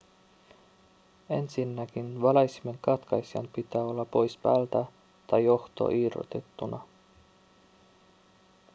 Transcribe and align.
ensinnäkin 1.29 2.21
valaisimen 2.21 2.77
katkaisijan 2.81 3.49
pitää 3.55 3.81
olla 3.83 4.05
pois 4.05 4.37
päältä 4.37 4.85
tai 5.27 5.43
johto 5.45 5.89
irrotettuna 5.89 6.79